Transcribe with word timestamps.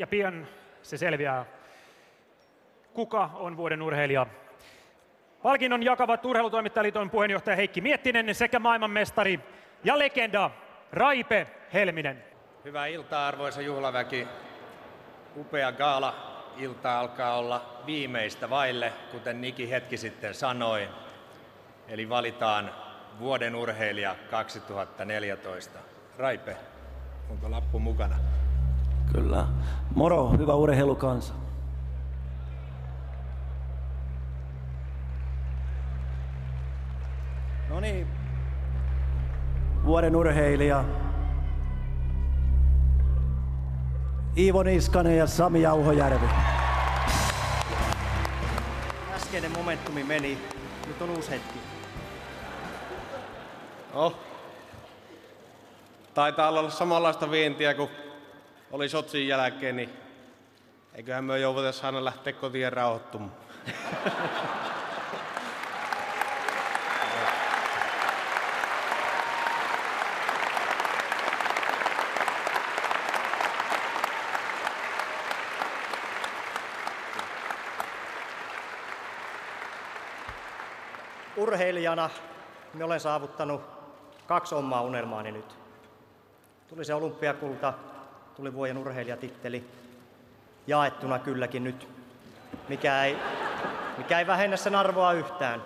ja 0.00 0.06
pian 0.06 0.46
se 0.82 0.98
selviää, 0.98 1.44
kuka 2.94 3.30
on 3.34 3.56
vuoden 3.56 3.82
urheilija. 3.82 4.26
Palkinnon 5.42 5.82
jakavat 5.82 6.26
Urheilutoimittajaliiton 6.26 7.10
puheenjohtaja 7.10 7.56
Heikki 7.56 7.80
Miettinen 7.80 8.34
sekä 8.34 8.58
maailmanmestari 8.58 9.40
ja 9.84 9.98
legenda 9.98 10.50
Raipe 10.92 11.46
Helminen. 11.72 12.24
Hyvää 12.64 12.86
iltaa 12.86 13.28
arvoisa 13.28 13.60
juhlaväki. 13.60 14.26
Upea 15.36 15.72
gaala 15.72 16.14
ilta 16.56 17.00
alkaa 17.00 17.38
olla 17.38 17.82
viimeistä 17.86 18.50
vaille, 18.50 18.92
kuten 19.12 19.40
Niki 19.40 19.70
hetki 19.70 19.96
sitten 19.96 20.34
sanoi. 20.34 20.88
Eli 21.88 22.08
valitaan 22.08 22.70
vuoden 23.18 23.54
urheilija 23.54 24.16
2014. 24.30 25.78
Raipe, 26.18 26.56
onko 27.30 27.50
lappu 27.50 27.78
mukana? 27.78 28.39
Kyllä. 29.12 29.46
Moro, 29.94 30.28
hyvä 30.28 30.54
urheilukansa. 30.54 31.34
No 37.68 37.80
niin. 37.80 38.06
Vuoden 39.84 40.16
urheilija. 40.16 40.84
Iivo 44.36 44.62
Niskanen 44.62 45.16
ja 45.16 45.26
Sami 45.26 45.62
Jauhojärvi. 45.62 46.26
Äskeinen 49.14 49.52
momentumi 49.52 50.04
meni, 50.04 50.38
nyt 50.86 51.02
on 51.02 51.10
uusi 51.10 51.30
hetki. 51.30 51.58
Oh. 53.94 54.14
Taitaa 56.14 56.48
olla 56.48 56.70
samanlaista 56.70 57.30
vientiä 57.30 57.74
kuin 57.74 57.90
oli 58.70 58.88
Sotsin 58.88 59.28
jälkeen, 59.28 59.76
niin 59.76 59.90
eiköhän 60.94 61.24
me 61.24 61.38
jouduta 61.38 61.86
aina 61.86 62.04
lähteä 62.04 62.32
kotiin 62.32 62.72
rauhoittumaan. 62.72 63.32
Urheilijana 81.36 82.10
me 82.74 82.84
olen 82.84 83.00
saavuttanut 83.00 83.62
kaksi 84.26 84.54
omaa 84.54 84.82
unelmaani 84.82 85.32
nyt. 85.32 85.58
Tuli 86.68 86.84
se 86.84 86.94
olympiakulta, 86.94 87.74
tuli 88.40 88.54
vuoden 88.54 88.78
urheilijatitteli. 88.78 89.64
Jaettuna 90.66 91.18
kylläkin 91.18 91.64
nyt, 91.64 91.88
mikä 92.68 93.04
ei, 93.04 93.16
mikä 93.98 94.18
ei 94.18 94.26
vähennä 94.26 94.56
sen 94.56 94.74
arvoa 94.74 95.12
yhtään. 95.12 95.62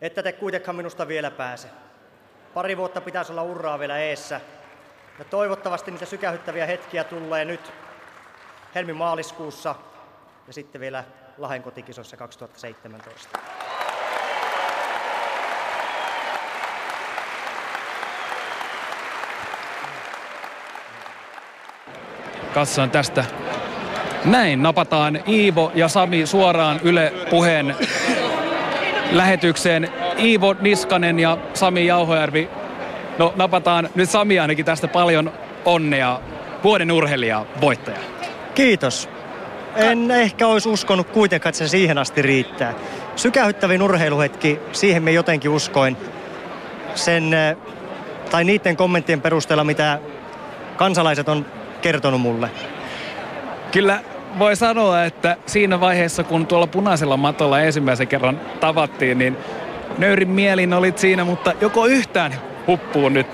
Että 0.00 0.22
te 0.22 0.32
kuitenkaan 0.32 0.76
minusta 0.76 1.08
vielä 1.08 1.30
pääse. 1.30 1.68
Pari 2.54 2.76
vuotta 2.76 3.00
pitäisi 3.00 3.32
olla 3.32 3.42
urraa 3.42 3.78
vielä 3.78 3.98
eessä. 3.98 4.40
Ja 5.18 5.24
toivottavasti 5.24 5.90
niitä 5.90 6.06
sykähyttäviä 6.06 6.66
hetkiä 6.66 7.04
tulee 7.04 7.44
nyt 7.44 7.72
helmi-maaliskuussa 8.74 9.74
ja 10.46 10.52
sitten 10.52 10.80
vielä 10.80 11.04
Lahden 11.38 11.62
kotikisoissa 11.62 12.16
2017. 12.16 13.59
Kassaan 22.54 22.90
tästä. 22.90 23.24
Näin 24.24 24.62
napataan 24.62 25.20
Iivo 25.28 25.72
ja 25.74 25.88
Sami 25.88 26.26
suoraan 26.26 26.80
Yle 26.82 27.12
puheen 27.30 27.74
lähetykseen. 29.12 29.88
Iivo 30.18 30.56
Niskanen 30.60 31.18
ja 31.18 31.38
Sami 31.54 31.86
Jauhojärvi. 31.86 32.48
No 33.18 33.32
napataan 33.36 33.88
nyt 33.94 34.10
Sami 34.10 34.38
ainakin 34.38 34.64
tästä 34.64 34.88
paljon 34.88 35.32
onnea. 35.64 36.20
Vuoden 36.64 36.92
urheilija 36.92 37.46
voittaja. 37.60 37.98
Kiitos. 38.54 39.08
En 39.76 40.10
ehkä 40.10 40.46
olisi 40.46 40.68
uskonut 40.68 41.10
kuitenkaan, 41.10 41.50
että 41.50 41.58
se 41.58 41.68
siihen 41.68 41.98
asti 41.98 42.22
riittää. 42.22 42.74
Sykähyttävin 43.16 43.82
urheiluhetki, 43.82 44.60
siihen 44.72 45.02
me 45.02 45.12
jotenkin 45.12 45.50
uskoin. 45.50 45.96
Sen, 46.94 47.34
eh, 47.34 47.56
tai 48.30 48.44
niiden 48.44 48.76
kommenttien 48.76 49.20
perusteella, 49.20 49.64
mitä 49.64 49.98
kansalaiset 50.76 51.28
on 51.28 51.46
kertonut 51.80 52.20
mulle. 52.20 52.50
Kyllä 53.72 54.00
voi 54.38 54.56
sanoa, 54.56 55.04
että 55.04 55.36
siinä 55.46 55.80
vaiheessa, 55.80 56.24
kun 56.24 56.46
tuolla 56.46 56.66
punaisella 56.66 57.16
matolla 57.16 57.60
ensimmäisen 57.60 58.08
kerran 58.08 58.40
tavattiin, 58.60 59.18
niin 59.18 59.36
nöyrin 59.98 60.28
mielin 60.28 60.74
olit 60.74 60.98
siinä, 60.98 61.24
mutta 61.24 61.52
joko 61.60 61.86
yhtään 61.86 62.34
huppuu 62.66 63.08
nyt 63.08 63.26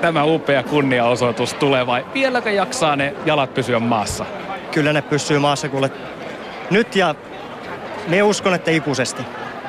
tämä 0.00 0.24
upea 0.24 0.62
kunniaosoitus 0.62 1.54
tulee 1.54 1.86
vai 1.86 2.04
vieläkö 2.14 2.50
jaksaa 2.50 2.96
ne 2.96 3.14
jalat 3.26 3.54
pysyä 3.54 3.78
maassa? 3.78 4.26
Kyllä 4.72 4.92
ne 4.92 5.02
pysyy 5.02 5.38
maassa 5.38 5.68
kuule 5.68 5.90
nyt 6.70 6.96
ja 6.96 7.14
me 8.08 8.22
uskon, 8.22 8.54
että 8.54 8.70
ikuisesti. 8.70 9.22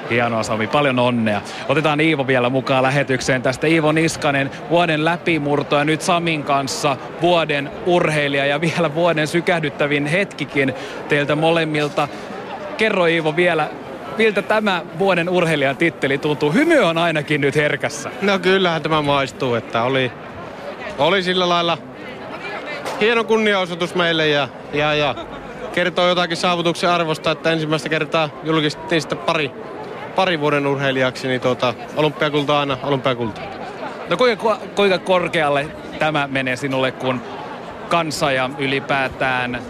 Hienoa 0.10 0.44
Sami, 0.44 0.68
paljon 0.68 1.00
onnea. 1.00 1.42
Otetaan 1.70 2.00
Iivo 2.00 2.28
vielä 2.28 2.50
mukaan 2.50 2.84
lähetykseen 2.84 3.42
tästä. 3.42 3.68
Iivo 3.68 3.92
Niskanen, 3.92 4.52
vuoden 4.70 5.06
läpimurto 5.06 5.76
ja 5.76 5.86
nyt 5.86 6.02
Samin 6.02 6.44
kanssa 6.44 6.98
vuoden 7.22 7.72
urheilija 7.86 8.46
ja 8.46 8.62
vielä 8.62 8.94
vuoden 8.94 9.28
sykähdyttävin 9.28 10.06
hetkikin 10.06 10.74
teiltä 11.10 11.36
molemmilta. 11.36 12.08
Kerro 12.78 13.06
Iivo 13.06 13.36
vielä, 13.36 13.70
miltä 14.18 14.42
tämä 14.42 14.82
vuoden 15.00 15.30
urheilijan 15.30 15.78
titteli 15.78 16.18
tuntuu? 16.18 16.52
Hymy 16.52 16.80
on 16.80 16.98
ainakin 16.98 17.42
nyt 17.42 17.56
herkässä. 17.56 18.12
No 18.22 18.40
kyllähän 18.40 18.82
tämä 18.82 19.02
maistuu, 19.02 19.56
että 19.56 19.84
oli, 19.84 20.12
oli 20.98 21.24
sillä 21.24 21.50
lailla 21.50 21.78
hieno 23.02 23.24
kunniaosoitus 23.24 23.96
meille 23.96 24.28
ja, 24.28 24.48
ja, 24.74 24.94
ja 24.94 25.16
kertoo 25.74 26.08
jotakin 26.08 26.38
saavutuksen 26.38 26.90
arvosta, 26.90 27.32
että 27.32 27.52
ensimmäistä 27.52 27.90
kertaa 27.90 28.30
julkistettiin 28.44 29.02
sitten 29.02 29.18
pari, 29.18 29.52
pari 30.16 30.40
vuoden 30.40 30.68
urheilijaksi, 30.68 31.28
niin 31.28 31.42
tuota, 31.42 31.74
olympiakulta 31.96 32.60
aina 32.60 32.78
olympiakulta. 32.84 33.42
No 34.10 34.18
kuinka, 34.18 34.58
kuinka 34.76 34.98
korkealle 34.98 35.68
tämä 36.00 36.28
menee 36.32 36.56
sinulle, 36.56 36.92
kun 36.92 37.22
kansa 37.90 38.32
ja 38.32 38.50
ylipäätään 38.58 39.62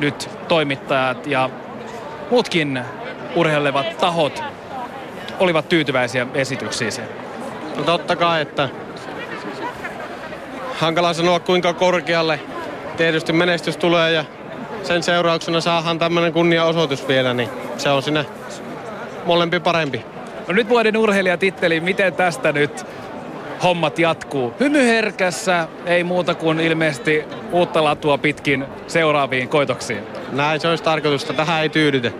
nyt 0.00 0.30
toimittajat 0.48 1.26
ja 1.26 1.50
muutkin 2.30 2.80
urheilevat 3.34 3.98
tahot 3.98 4.42
olivat 5.40 5.68
tyytyväisiä 5.68 6.26
esityksiin? 6.34 6.92
No 7.76 7.82
totta 7.82 8.16
kai, 8.16 8.40
että 8.40 8.68
hankala 10.78 11.12
sanoa 11.12 11.40
kuinka 11.40 11.72
korkealle 11.72 12.40
tietysti 12.96 13.32
menestys 13.32 13.76
tulee 13.76 14.12
ja 14.12 14.24
sen 14.82 15.02
seurauksena 15.02 15.60
saadaan 15.60 15.98
tämmöinen 15.98 16.32
kunniaosoitus 16.32 17.08
vielä, 17.08 17.34
niin 17.34 17.48
se 17.76 17.90
on 17.90 18.02
sinne 18.02 18.26
molempi 19.24 19.60
parempi. 19.60 20.04
No 20.48 20.54
nyt 20.54 20.68
vuoden 20.68 20.96
urheilijatitteli, 20.96 21.80
miten 21.80 22.12
tästä 22.12 22.52
nyt 22.52 22.86
hommat 23.62 23.98
jatkuu? 23.98 24.54
Hymyherkässä, 24.60 25.68
ei 25.86 26.04
muuta 26.04 26.34
kuin 26.34 26.60
ilmeisesti 26.60 27.24
uutta 27.52 27.84
latua 27.84 28.18
pitkin 28.18 28.64
seuraaviin 28.86 29.48
koitoksiin. 29.48 30.02
Näin 30.32 30.60
se 30.60 30.68
olisi 30.68 30.84
tarkoitusta, 30.84 31.32
tähän 31.32 31.62
ei 31.62 31.68
tyydytä. 31.68 32.10